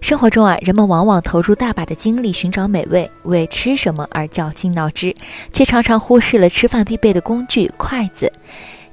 [0.00, 5.14] 生活中啊，人们往往投入大把的精力寻找美味，为吃什么而绞尽脑汁，
[5.52, 8.32] 却常常忽视了吃饭必备的工具——筷子。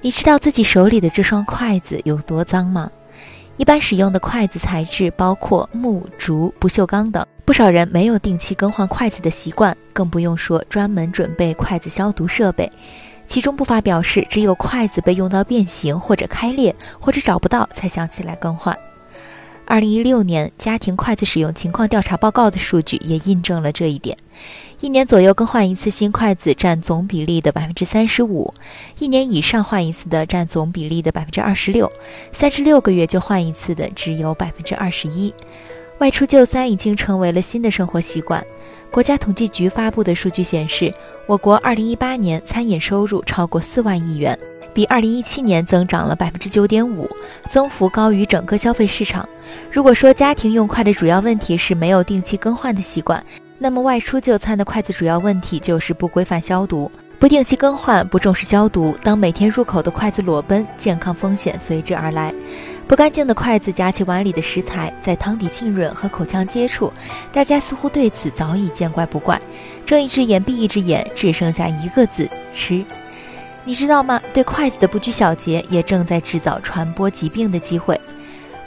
[0.02, 2.90] 你知道自己手里的这双筷子有多脏吗？
[3.58, 12.70] 一般使用的筷子材质包括木、竹、不锈钢等，不少人没有定期更换筷子的习惯，更不用说专门准备筷子消毒设备。
[13.28, 18.76] 其中不乏表示，只有筷子被用到变形或者开裂，或者找不到，才想起来更换。
[19.74, 24.16] 二零一六年家庭筷子使用情况调查报告的数据也印证了这一点：
[24.82, 28.54] 一年左右更换一次新筷子占总比例的百分之三十五，
[29.00, 31.92] 一年以上换一次的占总比例的百分之二十六，
[32.32, 35.34] 三至六个月就换一次的只有百分之二十一。
[35.98, 38.46] 外出就餐已经成为了新的生活习惯。
[38.92, 40.94] 国家统计局发布的数据显示，
[41.26, 44.38] 我国二零一八年餐饮收入超过四万亿元。
[44.74, 47.10] 比二零一七年增长了百分之九点五，
[47.50, 49.28] 增幅高于整个消费市场。
[49.72, 53.24] 如果说家庭用筷的主要问题是没有定期更换的习惯，
[53.60, 58.98] 那么外出就餐的筷子主要问题就是不规范消毒、不定期更换、不重视消毒。
[59.04, 62.34] 当每天入口的筷子裸奔，健康风险随之而来。
[62.88, 66.92] 不干净的筷子夹起碗里的食材，在汤底浸润和口腔接触，
[67.32, 69.40] 大家似乎对此早已见怪不怪，
[69.86, 72.84] 睁一只眼闭一只眼，只剩下一个字：吃。
[73.66, 74.22] 你知道吗？
[74.34, 78.00] 对筷子的不拘小节，也正在制造传播疾病的机会。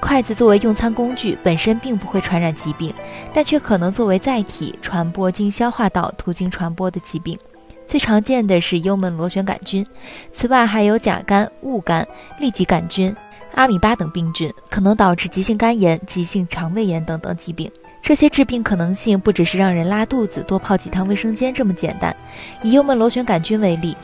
[0.00, 2.92] 筷子作为用餐工具，本身并不会传染疾病，
[3.32, 7.38] 但却可能作为载体，传播经消化道途径传播的疾病。
[7.86, 9.84] 最常见的是幽门螺旋杆菌，
[10.32, 12.06] 此外还有甲肝、戊肝、
[12.40, 13.14] 痢疾杆菌、
[13.54, 17.70] 阿米巴等病菌，可能导致急性肝炎、急性肠胃炎等等疾病。
[18.02, 22.14] 这些致病可能性不只是让人拉肚子、多泡几趟卫生间这么简单。
[22.62, 23.96] 以幽门螺旋杆菌为例。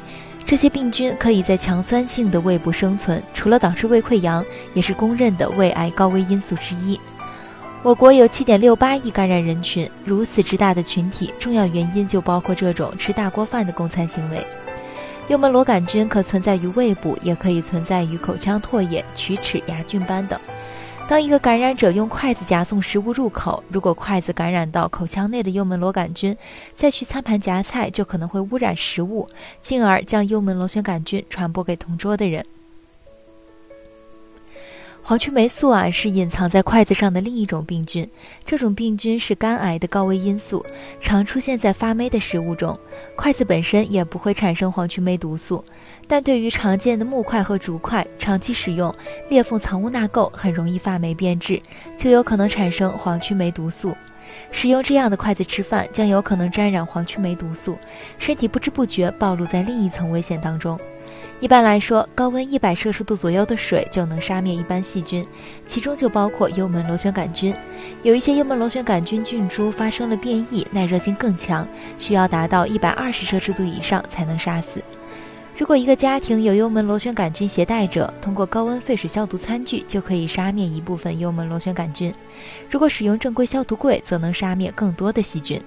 [0.52, 7.00] 这些病菌可以在强酸性的胃部生存，除了导致胃溃疡，也是公认的胃癌高危因素之一。
[7.82, 14.46] 我国有7.68亿感染人群，如此之大的群体，重要原因就包括这种吃大锅饭的供餐行为。
[15.28, 20.38] 幽门螺杆菌可存在于胃部，也可以存在于口腔唾液、龋齿、牙菌斑等。
[21.08, 26.34] 当一个感染者用筷子夹送食物入口，如果筷子感染到口腔内的幽门螺杆菌，
[26.74, 29.28] 再去餐盘夹菜，就可能会污染食物，
[29.60, 32.46] 进而将幽门螺旋杆菌传播给同桌的人。
[35.04, 38.08] 黄曲霉素啊，是隐藏在筷子上的另一种病菌。
[38.44, 40.64] 这种病菌是肝癌的高危因素，
[41.00, 42.78] 常出现在发霉的食物中。
[43.16, 45.62] 筷子本身也不会产生黄曲霉毒素，
[46.06, 48.94] 但对于常见的木筷和竹筷，长期使用，
[49.28, 51.60] 裂缝藏污纳垢，很容易发霉变质，
[51.96, 53.92] 就有可能产生黄曲霉毒素。
[54.52, 57.76] 使用这样的筷子吃饭，将有可能沾染黄曲霉毒素，
[58.18, 60.78] 身体不知不觉暴露在另一层危险当中。
[61.40, 65.26] 一般来说，高温一百摄氏度左右的水就能杀灭一般细菌，
[65.66, 67.52] 其中就包括幽门螺旋杆菌。
[68.02, 71.66] 有一些幽门螺旋杆菌菌株发生了变异，耐热性更强，
[71.98, 74.80] 需要达到一百二十摄氏度以上才能杀死。
[75.58, 82.12] 如果一个家庭有幽门螺旋杆菌携带者，通过高温沸水消毒餐具就可以杀灭一部分幽门螺旋杆菌。
[82.70, 85.60] 如果使用正规消毒柜，则能杀灭更多的细菌。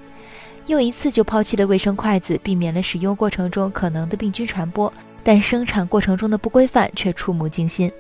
[0.67, 4.91] 用一次就抛弃的卫生筷子，避免了使用过程中可能的病菌传播。
[5.25, 7.91] 但生产过程中的不规范却触目惊心。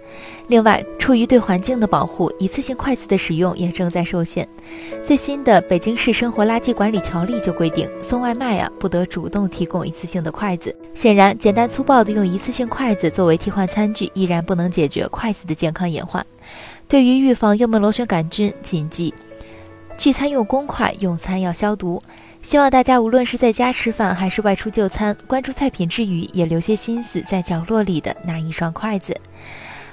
[0.47, 4.47] 另外，出于对环境的保护，一次性筷子的使用也正在受限。
[5.01, 10.73] 最新的《北京市生活垃圾管理条例》就规定，送外卖啊不得主动提供一次性的筷子。
[10.93, 16.23] 显然，简单粗暴的用一次性筷子作为替换餐具，依然不能解决筷子的健康隐患。
[16.87, 19.11] 对于预防幽门螺旋杆菌，谨记：
[19.97, 21.99] 聚餐用公筷，用餐要消毒。
[22.45, 29.19] 希望大家无论是在家吃饭还是外出就餐，关注菜品之余，也留些心思在角落里的那一双筷子。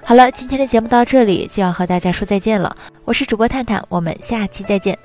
[0.02, 2.76] 好了，今天的节目到这里就要和大家说再见了。
[3.06, 4.98] 我是主播探探，我们下期再见。